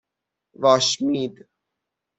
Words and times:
واشمید 0.61 1.47